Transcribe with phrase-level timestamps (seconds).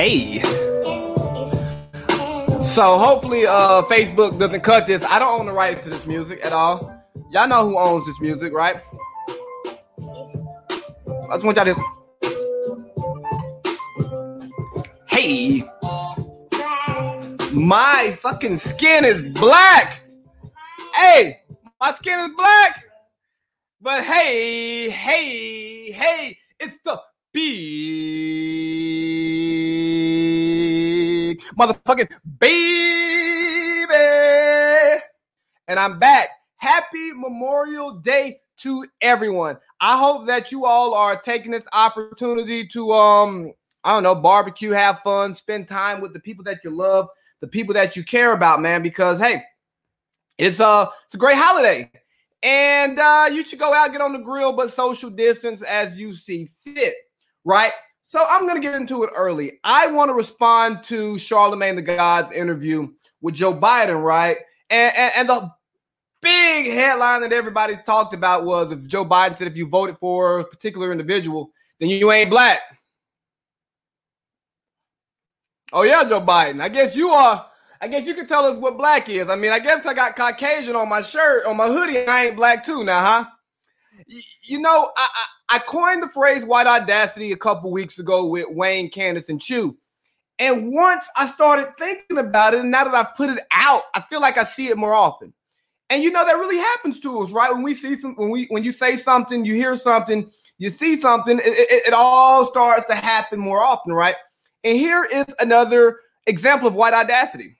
[0.00, 0.40] Hey.
[2.62, 5.04] So hopefully uh Facebook doesn't cut this.
[5.04, 6.90] I don't own the rights to this music at all.
[7.30, 8.76] Y'all know who owns this music, right?
[11.28, 11.74] I just want y'all to
[15.06, 15.64] Hey.
[17.52, 20.00] My fucking skin is black.
[20.94, 21.42] Hey,
[21.78, 22.86] my skin is black.
[23.82, 26.98] But hey, hey, hey, it's the
[31.30, 33.94] big motherfucking baby.
[35.68, 36.28] And I'm back.
[36.56, 39.56] Happy Memorial Day to everyone.
[39.80, 44.72] I hope that you all are taking this opportunity to um I don't know, barbecue,
[44.72, 47.08] have fun, spend time with the people that you love,
[47.40, 49.42] the people that you care about, man, because hey,
[50.36, 51.90] it's a it's a great holiday.
[52.42, 56.12] And uh you should go out, get on the grill, but social distance as you
[56.12, 56.94] see fit,
[57.44, 57.72] right?
[58.10, 59.60] So I'm gonna get into it early.
[59.62, 62.88] I want to respond to Charlamagne the God's interview
[63.20, 64.36] with Joe Biden, right?
[64.68, 65.48] And, and, and the
[66.20, 70.40] big headline that everybody talked about was if Joe Biden said if you voted for
[70.40, 72.58] a particular individual, then you ain't black.
[75.72, 76.60] Oh yeah, Joe Biden.
[76.60, 77.46] I guess you are.
[77.80, 79.28] I guess you can tell us what black is.
[79.28, 82.04] I mean, I guess I got Caucasian on my shirt, on my hoodie.
[82.08, 83.30] I ain't black too now, huh?
[84.42, 88.46] You know, I, I, I coined the phrase white audacity a couple weeks ago with
[88.50, 89.76] Wayne, Candace, and Chew.
[90.38, 94.00] And once I started thinking about it, and now that I've put it out, I
[94.08, 95.34] feel like I see it more often.
[95.90, 97.52] And you know that really happens to us, right?
[97.52, 100.96] When we see some, when we when you say something, you hear something, you see
[100.96, 104.14] something, it, it, it all starts to happen more often, right?
[104.62, 107.56] And here is another example of white audacity.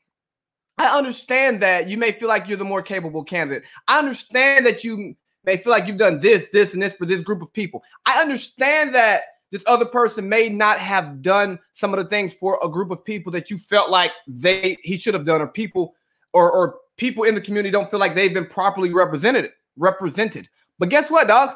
[0.79, 3.65] I understand that you may feel like you're the more capable candidate.
[3.89, 7.23] I understand that you may feel like you've done this, this, and this for this
[7.23, 7.83] group of people.
[8.07, 12.59] I understand that this other person may not have done some of the things for
[12.63, 15.95] a group of people that you felt like they he should have done, or people
[16.33, 20.49] or or people in the community don't feel like they've been properly represented represented.
[20.79, 21.51] But guess what, dog?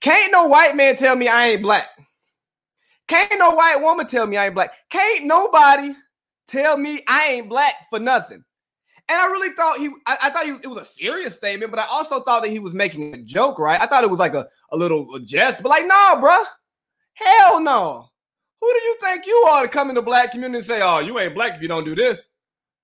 [0.00, 1.88] Can't no white man tell me I ain't black.
[3.08, 4.74] Can't no white woman tell me I ain't black.
[4.90, 5.94] Can't nobody
[6.46, 8.44] tell me I ain't black for nothing.
[9.10, 11.80] And I really thought he, I, I thought he, it was a serious statement, but
[11.80, 13.80] I also thought that he was making a joke, right?
[13.80, 16.44] I thought it was like a, a little a jest, but like, no, bruh.
[17.14, 18.10] Hell no.
[18.60, 21.00] Who do you think you are to come in the black community and say, oh,
[21.00, 22.28] you ain't black if you don't do this?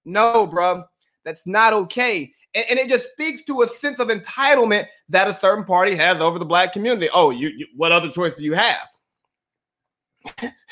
[0.05, 0.85] No, bruh.
[1.25, 2.33] That's not okay.
[2.55, 6.21] And, and, it just speaks to a sense of entitlement that a certain party has
[6.21, 7.09] over the black community.
[7.13, 8.87] Oh, you, you what other choice do you have?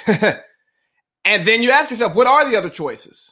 [1.24, 3.31] and then you ask yourself, what are the other choices?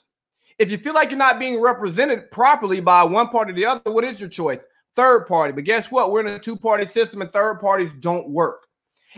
[0.60, 3.91] If you feel like you're not being represented properly by one party or the other,
[3.91, 4.60] what is your choice?
[4.94, 5.54] Third party.
[5.54, 6.12] But guess what?
[6.12, 8.66] We're in a two party system and third parties don't work.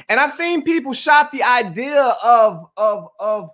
[0.08, 3.50] And I've seen people shop the idea of, of, of,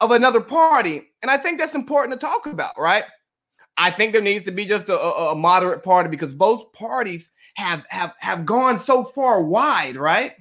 [0.00, 1.10] of another party.
[1.20, 3.04] And I think that's important to talk about, right?
[3.76, 7.84] I think there needs to be just a, a, moderate party because both parties have,
[7.88, 10.34] have, have gone so far wide, right?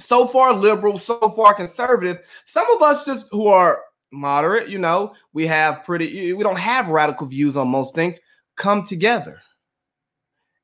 [0.00, 2.20] so far liberal, so far conservative.
[2.46, 3.82] Some of us just who are
[4.12, 8.18] moderate, you know, we have pretty, we don't have radical views on most things,
[8.56, 9.40] come together.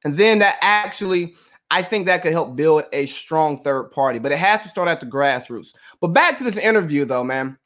[0.05, 1.35] And then that actually,
[1.71, 4.89] I think that could help build a strong third party, but it has to start
[4.89, 5.69] at the grassroots.
[6.01, 7.59] But back to this interview, though, man.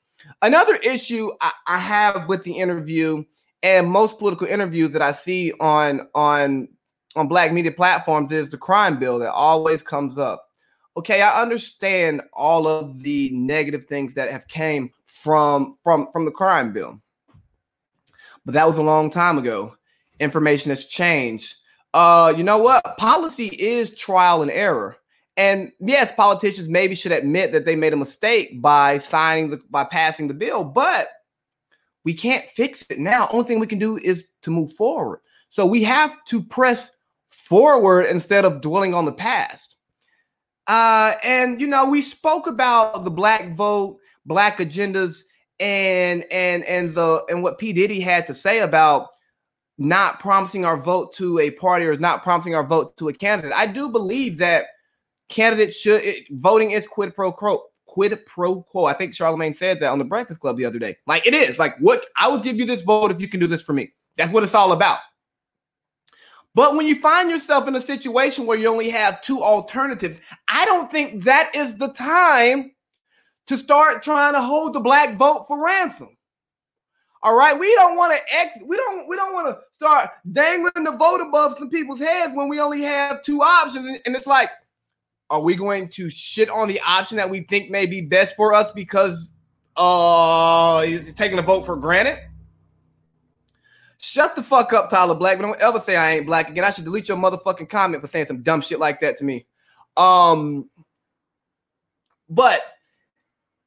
[0.42, 3.24] Another issue I, I have with the interview
[3.62, 6.68] and most political interviews that I see on on
[7.16, 10.47] on black media platforms is the crime bill that always comes up
[10.98, 14.90] okay i understand all of the negative things that have came
[15.22, 17.00] from from from the crime bill.
[18.44, 19.74] But that was a long time ago.
[20.20, 21.56] Information has changed.
[21.94, 22.96] Uh you know what?
[22.98, 24.96] Policy is trial and error.
[25.36, 29.84] And yes politicians maybe should admit that they made a mistake by signing the by
[29.84, 31.08] passing the bill but
[32.04, 33.28] we can't fix it now.
[33.32, 35.20] Only thing we can do is to move forward.
[35.50, 36.90] So we have to press
[37.28, 39.76] forward instead of dwelling on the past
[40.68, 45.22] uh, and you know, we spoke about the black vote, black agendas,
[45.58, 47.72] and and and the and what P.
[47.72, 49.08] Diddy had to say about
[49.78, 53.52] not promising our vote to a party or not promising our vote to a candidate.
[53.56, 54.66] I do believe that
[55.30, 57.62] candidates should it, voting is quid pro quo.
[57.86, 58.84] Quid pro quo.
[58.84, 60.98] I think Charlamagne said that on the Breakfast Club the other day.
[61.06, 61.58] Like it is.
[61.58, 63.92] Like what I will give you this vote if you can do this for me.
[64.18, 64.98] That's what it's all about.
[66.54, 70.64] But when you find yourself in a situation where you only have two alternatives, I
[70.64, 72.72] don't think that is the time
[73.46, 76.16] to start trying to hold the black vote for ransom.
[77.22, 80.84] All right, we don't want to ex we don't we don't want to start dangling
[80.84, 84.50] the vote above some people's heads when we only have two options and it's like
[85.30, 88.54] are we going to shit on the option that we think may be best for
[88.54, 89.28] us because
[89.76, 92.18] uh, he's taking the vote for granted.
[94.00, 95.38] Shut the fuck up, Tyler Black.
[95.38, 96.64] But don't ever say I ain't black again.
[96.64, 99.46] I should delete your motherfucking comment for saying some dumb shit like that to me.
[99.96, 100.70] Um,
[102.28, 102.60] but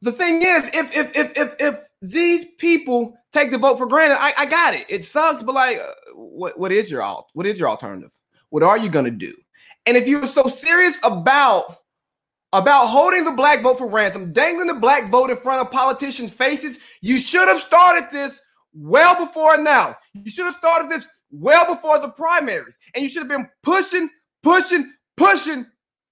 [0.02, 4.18] the thing is, if if if if if these people take the vote for granted,
[4.20, 4.86] I, I got it.
[4.88, 7.30] It sucks, but like, uh, what what is your alt?
[7.34, 8.12] What is your alternative?
[8.50, 9.34] What are you gonna do?
[9.86, 11.78] And if you're so serious about
[12.54, 16.32] about holding the black vote for ransom, dangling the black vote in front of politicians'
[16.32, 18.40] faces, you should have started this
[18.74, 19.96] well before now.
[20.14, 24.10] You should have started this well before the primaries, and you should have been pushing,
[24.44, 25.66] pushing, pushing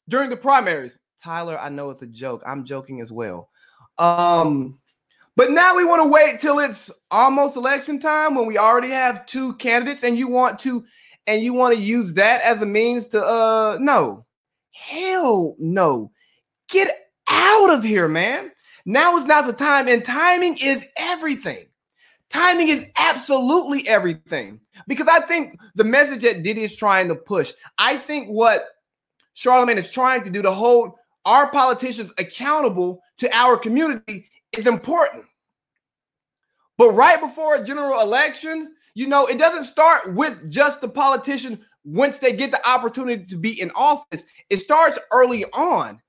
[0.08, 0.98] during the primaries.
[1.24, 2.42] Tyler, I know it's a joke.
[2.46, 3.50] I'm joking as well.
[3.98, 4.80] Um,
[5.36, 9.26] but now we want to wait till it's almost election time when we already have
[9.26, 10.86] two candidates, and you want to
[11.28, 14.26] and you want to use that as a means to uh no.
[14.72, 16.12] Hell no.
[16.70, 16.90] Get
[17.30, 18.52] out of here, man.
[18.86, 21.69] Now is not the time, and timing is everything.
[22.30, 24.60] Timing is absolutely everything.
[24.88, 28.68] Because I think the message that Diddy is trying to push, I think what
[29.36, 30.94] Charlamagne is trying to do to hold
[31.26, 35.26] our politicians accountable to our community is important.
[36.78, 41.60] But right before a general election, you know, it doesn't start with just the politician
[41.84, 44.24] once they get the opportunity to be in office.
[44.50, 46.02] It starts early on.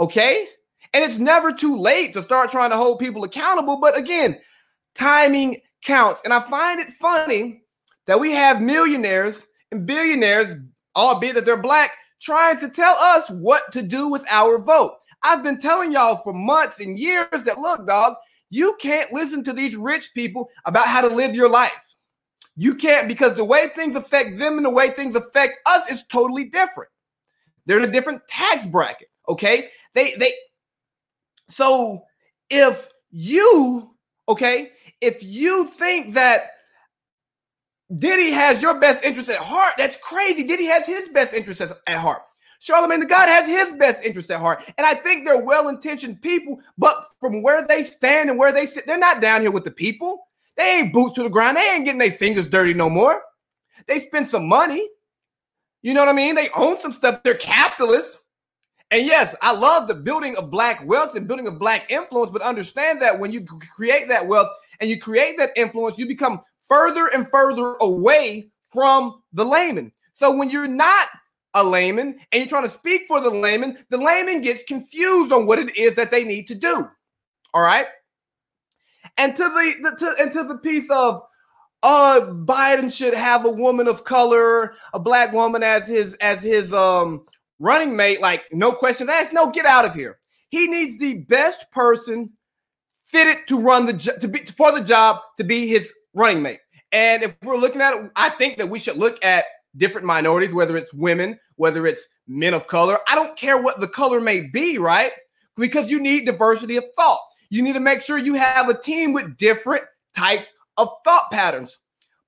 [0.00, 0.48] Okay?
[0.94, 3.78] And it's never too late to start trying to hold people accountable.
[3.80, 4.38] But again,
[4.94, 6.20] timing counts.
[6.24, 7.62] And I find it funny
[8.06, 10.56] that we have millionaires and billionaires,
[10.96, 14.96] albeit that they're black, trying to tell us what to do with our vote.
[15.24, 18.14] I've been telling y'all for months and years that look, dog,
[18.50, 21.72] you can't listen to these rich people about how to live your life.
[22.56, 26.04] You can't because the way things affect them and the way things affect us is
[26.10, 26.90] totally different.
[27.64, 29.08] They're in a different tax bracket.
[29.28, 29.70] Okay.
[29.94, 30.32] They, they,
[31.48, 32.04] so
[32.50, 33.94] if you,
[34.28, 34.72] okay,
[35.02, 36.52] if you think that
[37.98, 40.44] Diddy has your best interest at heart, that's crazy.
[40.44, 42.22] Diddy has his best interest at heart.
[42.60, 44.64] Charlamagne the God has his best interest at heart.
[44.78, 48.66] And I think they're well intentioned people, but from where they stand and where they
[48.66, 50.28] sit, they're not down here with the people.
[50.56, 51.56] They ain't boots to the ground.
[51.56, 53.20] They ain't getting their fingers dirty no more.
[53.88, 54.88] They spend some money.
[55.82, 56.36] You know what I mean?
[56.36, 57.24] They own some stuff.
[57.24, 58.18] They're capitalists.
[58.92, 62.42] And yes, I love the building of black wealth and building of black influence, but
[62.42, 63.44] understand that when you
[63.74, 64.48] create that wealth
[64.82, 69.92] and you create that influence, you become further and further away from the layman.
[70.16, 71.08] So when you're not
[71.54, 75.46] a layman and you're trying to speak for the layman, the layman gets confused on
[75.46, 76.84] what it is that they need to do.
[77.54, 77.86] All right.
[79.18, 81.22] And to the, the to, and to the piece of
[81.84, 86.72] uh Biden should have a woman of color, a black woman as his as his
[86.72, 87.24] um
[87.60, 89.32] running mate, like no questions asked.
[89.32, 90.18] No, get out of here.
[90.48, 92.30] He needs the best person
[93.12, 96.60] fitted to run the to be for the job to be his running mate.
[96.90, 99.44] And if we're looking at it, I think that we should look at
[99.76, 102.98] different minorities, whether it's women, whether it's men of color.
[103.08, 105.12] I don't care what the color may be, right?
[105.56, 107.20] Because you need diversity of thought.
[107.50, 109.84] You need to make sure you have a team with different
[110.16, 111.78] types of thought patterns.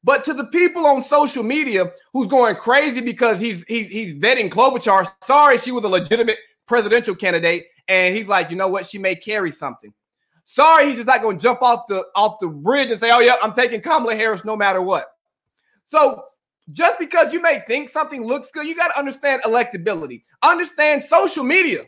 [0.03, 4.51] But to the people on social media who's going crazy because he's he's he's vetting
[4.51, 8.99] Klobuchar, sorry, she was a legitimate presidential candidate, and he's like, you know what, she
[8.99, 9.93] may carry something.
[10.47, 13.21] Sorry, he's just not going to jump off the off the bridge and say, "Oh
[13.21, 15.07] yeah, I'm taking Kamala Harris no matter what."
[15.87, 16.25] So
[16.73, 20.25] just because you may think something looks good, you got to understand electability.
[20.43, 21.83] Understand social media.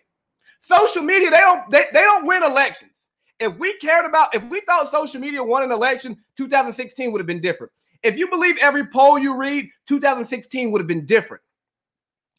[0.63, 2.93] Social media, they don't they, they don't win elections.
[3.39, 7.27] If we cared about, if we thought social media won an election, 2016 would have
[7.27, 7.73] been different.
[8.03, 11.43] If you believe every poll you read, 2016 would have been different.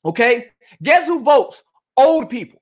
[0.05, 0.47] Okay?
[0.81, 1.63] Guess who votes?
[1.95, 2.61] Old people.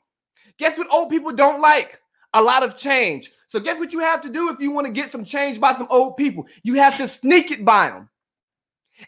[0.57, 2.00] Guess what old people don't like?
[2.35, 3.31] A lot of change.
[3.47, 5.73] So guess what you have to do if you want to get some change by
[5.73, 6.45] some old people?
[6.63, 8.09] You have to sneak it by them.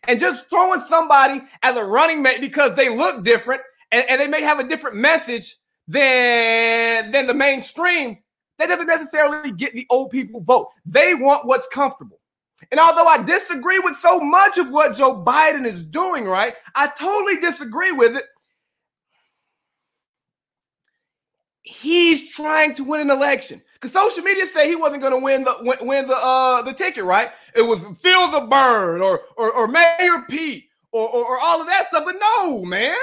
[0.08, 4.28] And just throwing somebody as a running mate because they look different and, and they
[4.28, 5.58] may have a different message
[5.88, 8.18] than, than the mainstream,
[8.58, 10.70] that doesn't necessarily get the old people vote.
[10.86, 12.20] They want what's comfortable.
[12.72, 16.56] And although I disagree with so much of what Joe Biden is doing, right?
[16.76, 18.26] I totally disagree with it.
[21.68, 23.62] He's trying to win an election.
[23.74, 26.74] Because social media said he wasn't going to win the win, win, the uh the
[26.74, 27.32] ticket, right?
[27.56, 31.68] It was Feel the Bern or or, or Mayor Pete or, or, or all of
[31.68, 32.04] that stuff.
[32.06, 32.98] But no, man,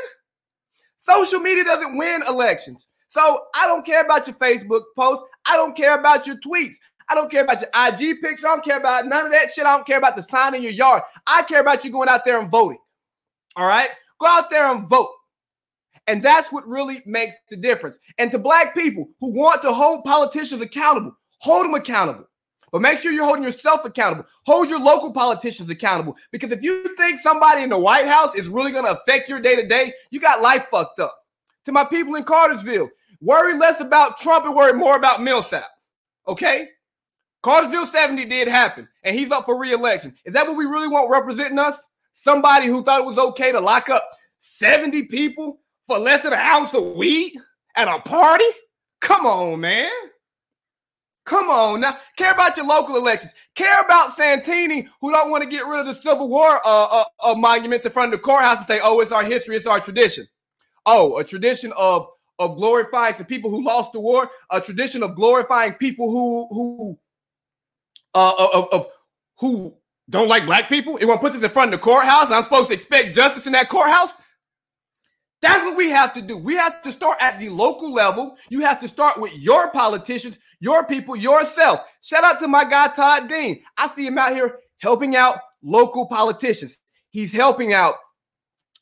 [1.09, 2.87] social media doesn't win elections.
[3.11, 5.23] So I don't care about your Facebook post.
[5.47, 6.75] I don't care about your tweets.
[7.09, 8.45] I don't care about your IG pics.
[8.45, 9.67] I don't care about none of that shit.
[9.67, 11.03] I don't care about the sign in your yard.
[11.27, 12.79] I care about you going out there and voting.
[13.57, 13.91] All right?
[14.21, 15.11] Go out there and vote.
[16.07, 17.97] And that's what really makes the difference.
[18.19, 22.29] And to black people who want to hold politicians accountable, hold them accountable.
[22.71, 24.27] But make sure you're holding yourself accountable.
[24.47, 26.17] Hold your local politicians accountable.
[26.33, 29.39] Because if you think somebody in the White House is really going to affect your
[29.39, 31.17] day to day, you got life fucked up.
[31.67, 35.69] To my people in Cartersville, worry less about Trump and worry more about Millsap.
[36.27, 36.69] Okay?
[37.45, 40.15] Cartersville 70 did happen, and he's up for re-election.
[40.25, 41.77] Is that what we really want representing us?
[42.15, 44.03] Somebody who thought it was okay to lock up
[44.41, 47.35] 70 people for less than an ounce of weed
[47.77, 48.45] at a party?
[49.01, 49.91] Come on, man.
[51.25, 51.97] Come on now.
[52.17, 53.33] Care about your local elections.
[53.55, 57.05] Care about Santini, who don't want to get rid of the Civil War uh, uh,
[57.23, 59.81] uh, monuments in front of the courthouse and say, oh, it's our history, it's our
[59.81, 60.27] tradition.
[60.85, 65.15] Oh, a tradition of, of glorifying the people who lost the war, a tradition of
[65.15, 66.99] glorifying people who who
[68.15, 68.87] uh, of, of
[69.39, 69.75] who
[70.11, 70.99] don't like black people.
[70.99, 73.17] It want to put this in front of the courthouse, and I'm supposed to expect
[73.17, 74.13] justice in that courthouse.
[75.45, 76.39] That's what we have to do.
[76.39, 78.39] We have to start at the local level.
[78.51, 81.81] You have to start with your politicians, your people, yourself.
[82.01, 83.63] Shout out to my guy Todd Dean.
[83.77, 86.75] I see him out here helping out local politicians.
[87.11, 87.97] He's helping out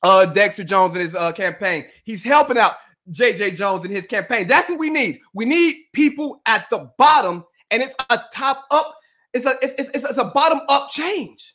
[0.05, 1.87] uh, Dexter Jones in his uh, campaign.
[2.05, 2.77] He's helping out
[3.11, 4.47] JJ Jones in his campaign.
[4.47, 5.19] That's what we need.
[5.35, 8.95] We need people at the bottom, and it's a top up
[9.35, 11.55] it's a it's, it's, it's a bottom up change.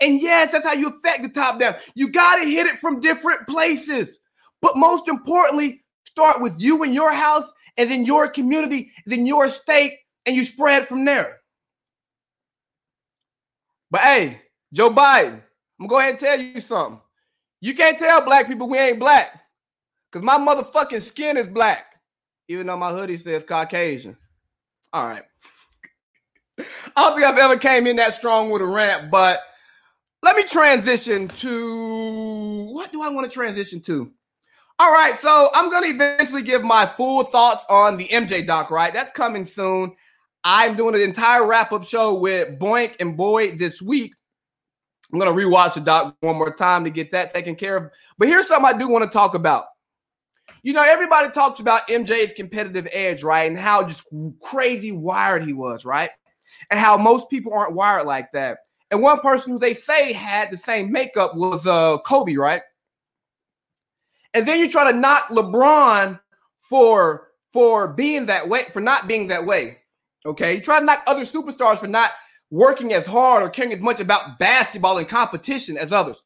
[0.00, 1.74] And yes, that's how you affect the top down.
[1.96, 4.20] You got to hit it from different places.
[4.64, 7.44] But most importantly, start with you and your house,
[7.76, 9.92] and then your community, then your state,
[10.24, 11.40] and you spread from there.
[13.90, 14.40] But hey,
[14.72, 15.42] Joe Biden,
[15.78, 16.98] I'm gonna go ahead and tell you something.
[17.60, 19.38] You can't tell black people we ain't black.
[20.10, 21.84] Because my motherfucking skin is black.
[22.48, 24.16] Even though my hoodie says Caucasian.
[24.94, 25.24] All right.
[26.58, 26.64] I
[26.96, 29.40] don't think I've ever came in that strong with a rant, but
[30.22, 34.10] let me transition to what do I want to transition to?
[34.78, 38.70] All right, so I'm going to eventually give my full thoughts on the MJ doc,
[38.70, 38.92] right?
[38.92, 39.94] That's coming soon.
[40.42, 44.14] I'm doing an entire wrap up show with Boink and Boyd this week.
[45.12, 47.90] I'm going to rewatch the doc one more time to get that taken care of.
[48.18, 49.66] But here's something I do want to talk about.
[50.62, 53.48] You know, everybody talks about MJ's competitive edge, right?
[53.48, 54.02] And how just
[54.42, 56.10] crazy wired he was, right?
[56.70, 58.58] and how most people aren't wired like that.
[58.90, 62.62] And one person who they say had the same makeup was uh, Kobe, right?
[64.34, 66.20] And then you try to knock LeBron
[66.60, 69.78] for for being that way, for not being that way.
[70.26, 72.10] Okay, you try to knock other superstars for not
[72.50, 76.22] working as hard or caring as much about basketball and competition as others.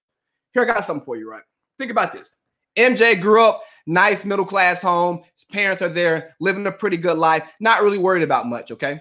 [0.55, 1.43] Here, I got something for you, right?
[1.79, 2.37] Think about this.
[2.79, 5.23] MJ grew up nice middle class home.
[5.35, 8.71] His parents are there, living a pretty good life, not really worried about much.
[8.71, 9.01] Okay.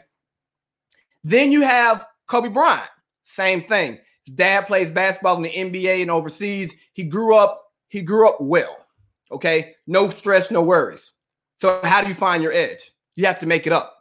[1.24, 2.90] Then you have Kobe Bryant,
[3.24, 4.00] same thing.
[4.26, 6.74] His dad plays basketball in the NBA and overseas.
[6.94, 8.87] He grew up, he grew up well.
[9.32, 9.76] Okay.
[9.86, 11.12] No stress, no worries.
[11.60, 12.92] So how do you find your edge?
[13.16, 13.94] You have to make it up.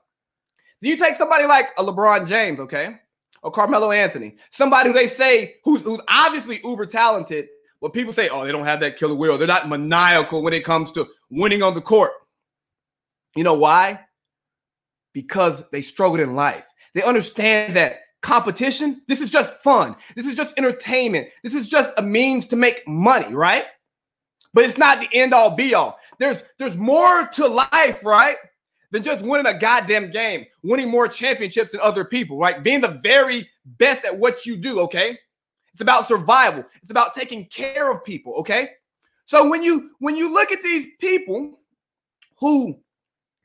[0.81, 2.99] Then you take somebody like a LeBron James, okay?
[3.43, 7.49] Or Carmelo Anthony, somebody who they say who's, who's obviously uber talented,
[7.81, 9.39] but people say, oh, they don't have that killer will.
[9.39, 12.13] They're not maniacal when it comes to winning on the court.
[13.35, 14.01] You know why?
[15.13, 16.65] Because they struggled in life.
[16.95, 19.95] They understand that competition, this is just fun.
[20.17, 21.29] This is just entertainment.
[21.45, 23.65] This is just a means to make money, right?
[24.57, 25.99] But it's not the end all be all.
[26.19, 28.39] There's there's more to life, right?
[28.91, 32.63] Than just winning a goddamn game, winning more championships than other people, right?
[32.63, 35.19] Being the very best at what you do, okay?
[35.75, 36.65] It's about survival.
[36.81, 38.71] It's about taking care of people, okay?
[39.27, 41.59] So when you when you look at these people
[42.39, 42.79] who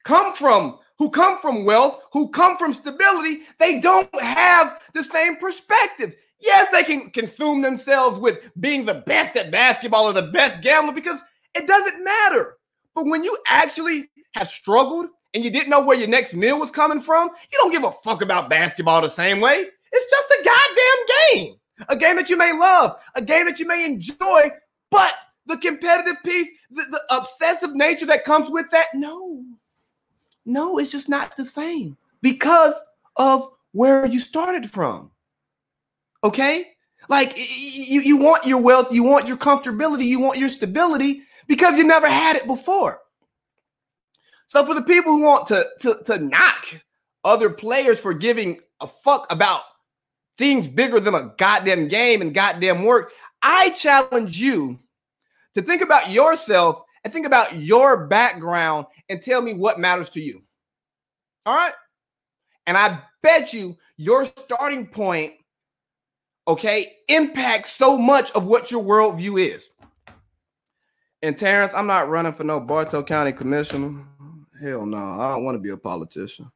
[0.05, 5.35] come from who come from wealth, who come from stability, they don't have the same
[5.35, 6.13] perspective.
[6.41, 10.93] Yes, they can consume themselves with being the best at basketball or the best gambler
[10.93, 11.21] because
[11.55, 12.57] it doesn't matter.
[12.95, 16.71] But when you actually have struggled and you didn't know where your next meal was
[16.71, 19.65] coming from, you don't give a fuck about basketball the same way.
[19.91, 21.55] It's just a goddamn game,
[21.89, 24.51] a game that you may love, a game that you may enjoy,
[24.89, 25.13] but
[25.45, 29.43] the competitive piece, the, the obsessive nature that comes with that, no,
[30.45, 32.73] no, it's just not the same because
[33.17, 35.11] of where you started from.
[36.23, 36.67] Okay?
[37.09, 41.77] Like you, you want your wealth, you want your comfortability, you want your stability because
[41.77, 42.99] you never had it before.
[44.47, 46.81] So for the people who want to, to, to knock
[47.23, 49.61] other players for giving a fuck about
[50.37, 53.11] things bigger than a goddamn game and goddamn work,
[53.41, 54.79] I challenge you
[55.55, 60.21] to think about yourself and think about your background and tell me what matters to
[60.21, 60.43] you.
[61.45, 61.73] All right.
[62.67, 65.33] And I bet you your starting point,
[66.47, 69.69] okay, impacts so much of what your worldview is.
[71.23, 74.03] And Terrence, I'm not running for no Bartow County commissioner.
[74.61, 76.51] Hell no, I don't want to be a politician.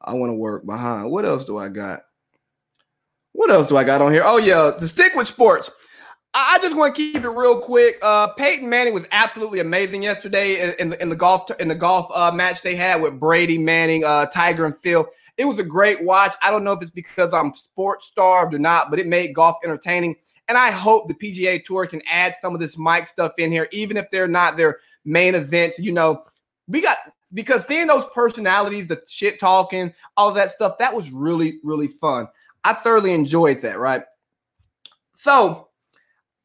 [0.00, 1.10] I want to work behind.
[1.10, 2.00] What else do I got?
[3.32, 4.22] What else do I got on here?
[4.24, 5.70] Oh yeah, to stick with sports.
[6.32, 7.98] I just want to keep it real quick.
[8.02, 11.74] Uh, Peyton Manning was absolutely amazing yesterday in, in the in the golf in the
[11.74, 15.06] golf uh, match they had with Brady Manning, uh, Tiger, and Phil.
[15.40, 16.36] It was a great watch.
[16.42, 19.56] I don't know if it's because I'm sports starved or not, but it made golf
[19.64, 20.16] entertaining.
[20.48, 23.66] And I hope the PGA Tour can add some of this mic stuff in here,
[23.72, 25.78] even if they're not their main events.
[25.78, 26.24] You know,
[26.68, 26.98] we got
[27.32, 32.28] because seeing those personalities, the shit talking, all that stuff, that was really, really fun.
[32.62, 34.02] I thoroughly enjoyed that, right?
[35.16, 35.69] So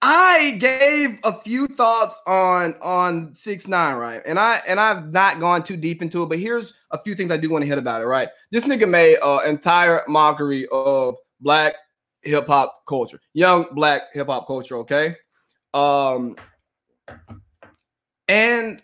[0.02, 4.22] I gave a few thoughts on on six nine, right?
[4.25, 7.32] And I and I've not gone too deep into it, but here's a few things
[7.32, 8.30] I do want to hit about it, right?
[8.52, 11.75] This nigga made an entire mockery of black
[12.22, 15.16] hip hop culture, young black hip hop culture, okay?
[15.74, 16.36] Um,
[18.28, 18.82] and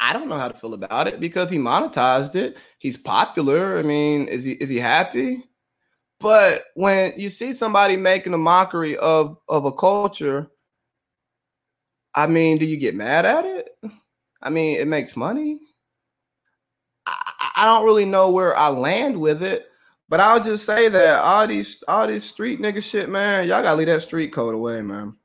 [0.00, 2.56] I don't know how to feel about it because he monetized it.
[2.78, 3.78] He's popular.
[3.78, 5.47] I mean, is he is he happy?
[6.20, 10.50] But when you see somebody making a mockery of of a culture,
[12.14, 13.70] I mean, do you get mad at it?
[14.42, 15.60] I mean, it makes money.
[17.06, 19.66] I, I don't really know where I land with it,
[20.08, 23.76] but I'll just say that all these all these street nigga shit, man, y'all gotta
[23.76, 25.16] leave that street code away, man.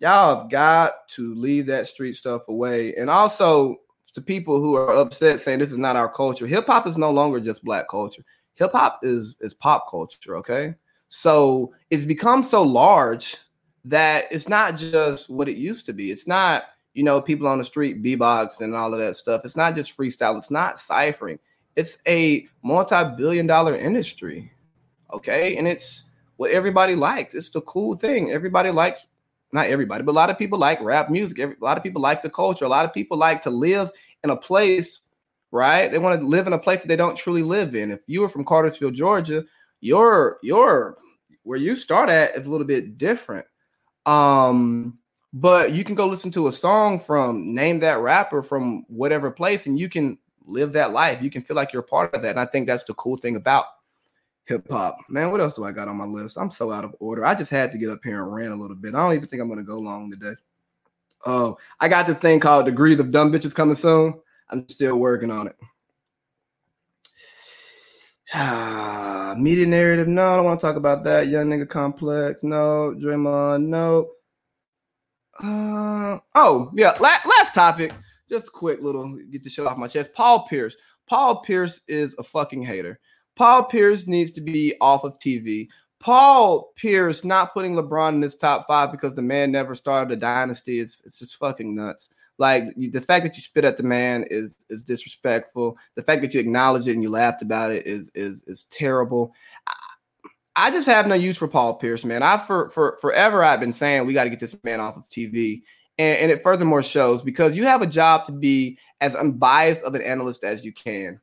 [0.00, 2.94] Y'all have got to leave that street stuff away.
[2.96, 3.76] And also,
[4.16, 6.46] to people who are upset saying this is not our culture.
[6.46, 8.22] Hip hop is no longer just black culture.
[8.56, 10.74] Hip hop is is pop culture, okay?
[11.08, 13.36] So it's become so large
[13.84, 16.10] that it's not just what it used to be.
[16.10, 19.42] It's not, you know, people on the street beatbox and all of that stuff.
[19.44, 20.36] It's not just freestyle.
[20.36, 21.38] It's not ciphering.
[21.76, 24.50] It's a multi-billion dollar industry.
[25.12, 25.56] Okay?
[25.56, 27.34] And it's what everybody likes.
[27.34, 28.32] It's the cool thing.
[28.32, 29.06] Everybody likes
[29.52, 31.38] not everybody, but a lot of people like rap music.
[31.38, 32.64] a lot of people like the culture.
[32.64, 33.90] A lot of people like to live
[34.24, 35.00] in a place,
[35.52, 35.90] right?
[35.90, 37.90] They want to live in a place that they don't truly live in.
[37.90, 39.44] If you are from Cartersville, Georgia,
[39.80, 40.96] your your
[41.42, 43.46] where you start at is a little bit different.
[44.04, 44.98] Um,
[45.32, 49.66] but you can go listen to a song from name that rapper from whatever place,
[49.66, 51.22] and you can live that life.
[51.22, 52.30] You can feel like you're part of that.
[52.30, 53.64] And I think that's the cool thing about
[54.44, 54.98] hip hop.
[55.08, 56.38] Man, what else do I got on my list?
[56.38, 57.24] I'm so out of order.
[57.24, 58.94] I just had to get up here and rant a little bit.
[58.94, 60.34] I don't even think I'm gonna go long today.
[61.24, 64.14] Oh, I got this thing called Degrees of Dumb Bitches coming soon.
[64.50, 65.56] I'm still working on it.
[68.34, 70.08] Ah, media narrative.
[70.08, 71.28] No, I don't want to talk about that.
[71.28, 72.42] Young nigga complex.
[72.42, 73.66] No, Draymond.
[73.66, 74.10] No.
[75.42, 76.96] Uh, oh, yeah.
[77.00, 77.92] La- last topic.
[78.28, 80.12] Just a quick little get the shit off my chest.
[80.14, 80.76] Paul Pierce.
[81.06, 82.98] Paul Pierce is a fucking hater.
[83.36, 85.68] Paul Pierce needs to be off of TV.
[86.00, 90.16] Paul Pierce not putting LeBron in his top five because the man never started a
[90.16, 92.08] dynasty is it's just fucking nuts.
[92.38, 95.78] Like the fact that you spit at the man is is disrespectful.
[95.94, 99.32] The fact that you acknowledge it and you laughed about it is is is terrible.
[99.66, 99.74] I,
[100.56, 102.22] I just have no use for Paul Pierce, man.
[102.22, 105.08] I for for forever I've been saying we got to get this man off of
[105.08, 105.62] TV.
[105.98, 109.94] And, and it furthermore shows because you have a job to be as unbiased of
[109.94, 111.20] an analyst as you can.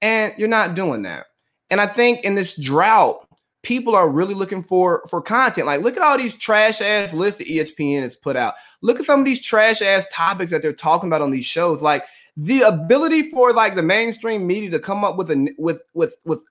[0.00, 1.26] And you're not doing that.
[1.68, 3.25] And I think in this drought,
[3.66, 5.66] people are really looking for for content.
[5.66, 8.54] Like, look at all these trash ass lists that ESPN has put out.
[8.80, 11.82] Look at some of these trash ass topics that they're talking about on these shows.
[11.82, 12.04] Like
[12.36, 16.44] the ability for like the mainstream media to come up with a with with with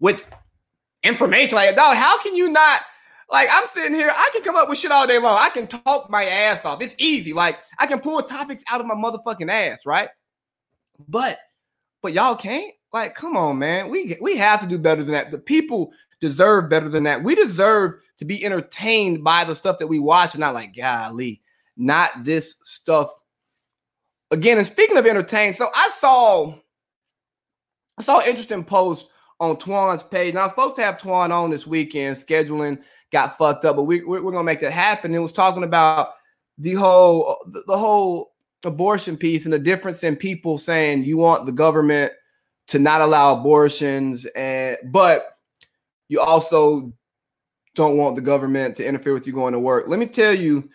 [0.00, 0.26] with
[1.02, 1.94] information like dog.
[1.94, 2.80] How can you not?
[3.30, 5.36] Like I'm sitting here, I can come up with shit all day long.
[5.38, 6.80] I can talk my ass off.
[6.80, 7.34] It's easy.
[7.34, 10.08] Like I can pull topics out of my motherfucking ass, right?
[11.06, 11.38] But
[12.00, 12.72] but y'all can't.
[12.96, 13.90] Like, come on, man.
[13.90, 15.30] We we have to do better than that.
[15.30, 17.22] The people deserve better than that.
[17.22, 21.42] We deserve to be entertained by the stuff that we watch and not like, golly,
[21.76, 23.10] not this stuff.
[24.30, 26.54] Again, and speaking of entertained, so I saw
[27.98, 29.08] I saw an interesting post
[29.40, 30.30] on Twan's page.
[30.30, 32.16] And I was supposed to have Twan on this weekend.
[32.16, 32.78] Scheduling
[33.12, 35.14] got fucked up, but we, we're, we're gonna make that happen.
[35.14, 36.14] It was talking about
[36.58, 38.32] the whole the, the whole
[38.64, 42.12] abortion piece and the difference in people saying you want the government
[42.68, 45.35] to not allow abortions and but
[46.08, 46.92] you also
[47.74, 49.86] don't want the government to interfere with you going to work.
[49.86, 50.68] Let me tell you,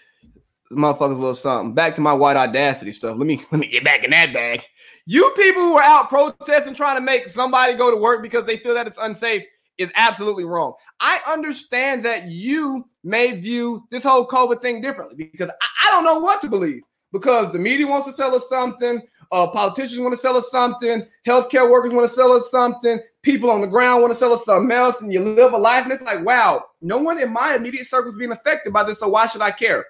[0.71, 1.73] motherfuckers, a little something.
[1.73, 3.17] Back to my white audacity stuff.
[3.17, 4.63] Let me let me get back in that bag.
[5.05, 8.57] You people who are out protesting, trying to make somebody go to work because they
[8.57, 9.43] feel that it's unsafe
[9.77, 10.73] is absolutely wrong.
[10.99, 16.05] I understand that you may view this whole COVID thing differently because I, I don't
[16.05, 20.13] know what to believe because the media wants to sell us something, uh, politicians want
[20.13, 24.01] to sell us something, healthcare workers want to sell us something, people on the ground
[24.01, 26.65] want to sell us something else, and you live a life, and it's like, wow,
[26.81, 29.51] no one in my immediate circle is being affected by this, so why should I
[29.51, 29.85] care?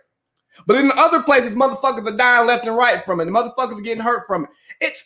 [0.68, 3.26] But in other places, motherfuckers are dying left and right from it.
[3.26, 4.50] The motherfuckers are getting hurt from it.
[4.82, 5.04] It's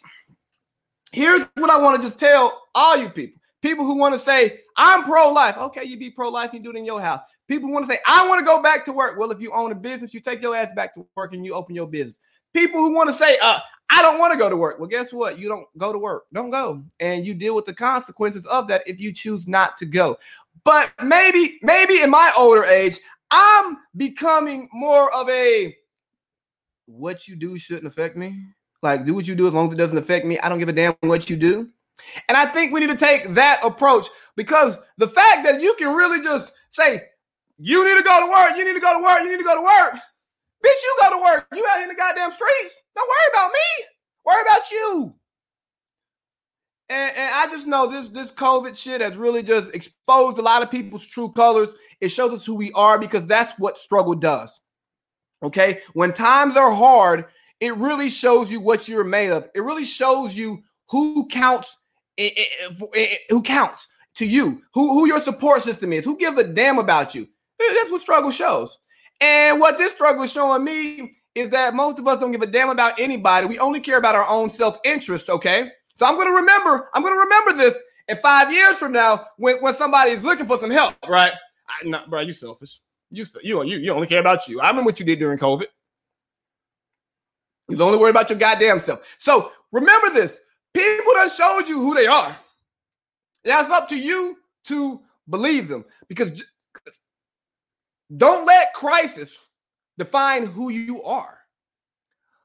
[1.12, 3.39] here's what I want to just tell all you people.
[3.62, 5.58] People who want to say, I'm pro-life.
[5.58, 7.21] Okay, you be pro-life, you do it in your house.
[7.48, 9.17] People want to say, I want to go back to work.
[9.17, 11.54] Well, if you own a business, you take your ass back to work and you
[11.54, 12.19] open your business.
[12.54, 14.80] People who want to say, uh, I don't want to go to work.
[14.80, 15.38] Well, guess what?
[15.39, 16.26] You don't go to work.
[16.34, 16.84] Don't go.
[17.00, 20.17] And you deal with the consequences of that if you choose not to go.
[20.63, 23.00] But maybe, maybe in my older age,
[23.32, 25.76] I'm becoming more of a
[26.88, 28.36] what you do shouldn't affect me.
[28.82, 30.39] Like, do what you do as long as it doesn't affect me.
[30.39, 31.69] I don't give a damn what you do.
[32.28, 35.95] And I think we need to take that approach because the fact that you can
[35.95, 37.02] really just say,
[37.58, 39.43] you need to go to work, you need to go to work, you need to
[39.43, 40.02] go to work.
[40.65, 41.47] Bitch, you go to work.
[41.54, 42.84] You out in the goddamn streets.
[42.95, 43.86] Don't worry about me.
[44.25, 45.15] Worry about you.
[46.89, 50.63] And, and, I just know this this COVID shit has really just exposed a lot
[50.63, 51.69] of people's true colors.
[52.01, 54.60] It shows us who we are because that's what struggle does.
[55.43, 57.25] Okay, when times are hard,
[57.60, 59.49] it really shows you what you're made of.
[59.54, 61.75] It really shows you who counts,
[62.17, 66.38] eh, eh, eh, who counts to you, who who your support system is, who gives
[66.38, 67.28] a damn about you.
[67.60, 68.78] That's what struggle shows.
[69.21, 72.47] And what this struggle is showing me is that most of us don't give a
[72.47, 73.47] damn about anybody.
[73.47, 75.30] We only care about our own self interest.
[75.30, 75.69] Okay.
[75.97, 77.75] So I'm going to remember, I'm going to remember this
[78.08, 81.32] in five years from now when, when somebody is looking for some help, right?
[81.67, 82.82] I, no, bro, you selfish.
[83.12, 84.60] You, you, you, you only care about you.
[84.60, 85.67] I remember what you did during COVID.
[87.69, 89.15] You only worry about your goddamn self.
[89.17, 90.38] So remember this.
[90.73, 92.38] People that showed you who they are.
[93.45, 96.43] Now it's up to you to believe them because
[98.15, 99.36] don't let crisis
[99.98, 101.38] define who you are.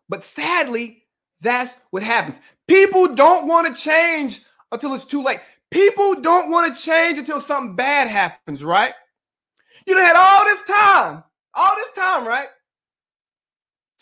[0.09, 1.05] But sadly,
[1.41, 2.39] that's what happens.
[2.67, 4.43] People don't want to change
[4.73, 5.41] until it's too late.
[5.71, 8.95] People don't want to change until something bad happens, right?
[9.87, 12.49] You had all this time, all this time, right?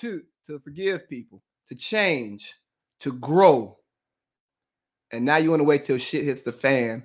[0.00, 2.54] To to forgive people, to change,
[3.00, 3.76] to grow.
[5.10, 7.02] And now you want to wait till shit hits the fan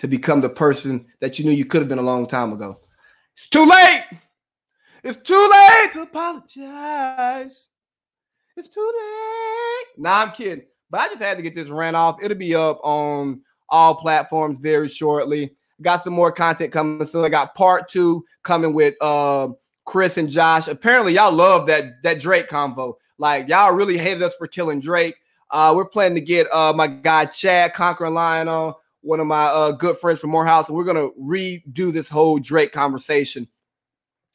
[0.00, 2.80] to become the person that you knew you could have been a long time ago.
[3.40, 4.04] It's too late.
[5.02, 7.70] It's too late to apologize.
[8.54, 9.86] It's too late.
[9.96, 10.66] Nah, I'm kidding.
[10.90, 12.18] But I just had to get this rant off.
[12.22, 15.54] It'll be up on all platforms very shortly.
[15.80, 17.24] Got some more content coming soon.
[17.24, 19.48] I got part two coming with uh,
[19.86, 20.68] Chris and Josh.
[20.68, 22.92] Apparently, y'all love that that Drake convo.
[23.16, 25.14] Like y'all really hated us for killing Drake.
[25.50, 29.44] Uh, we're planning to get uh, my guy Chad Conquering Lion on, one of my
[29.44, 33.48] uh, good friends from Morehouse, and we're gonna redo this whole Drake conversation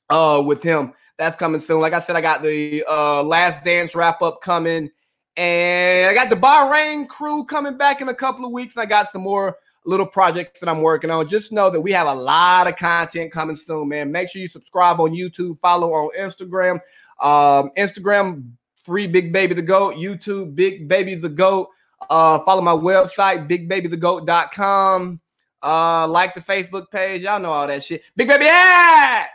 [0.10, 0.94] uh, with him.
[1.18, 1.82] That's coming soon.
[1.82, 4.90] Like I said, I got the uh, Last Dance wrap up coming,
[5.38, 8.86] and I got the Bahrain crew coming back in a couple of weeks, and I
[8.86, 11.30] got some more little projects that I'm working on.
[11.30, 14.12] Just know that we have a lot of content coming soon, man.
[14.12, 16.80] Make sure you subscribe on YouTube, follow on Instagram.
[17.22, 18.52] Um, Instagram,
[18.84, 19.96] free Big Baby the Goat.
[19.96, 21.70] YouTube, Big Baby the Goat.
[22.10, 25.20] Uh, follow my website, bigbabythegoat.com.
[25.64, 27.24] Uh, like the Facebook page.
[27.24, 28.04] Y'all know all that shit.
[28.16, 29.26] Big Baby, yeah!